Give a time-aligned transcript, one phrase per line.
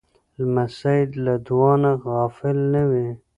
[0.39, 3.07] لمسی له دعا نه غافل نه وي.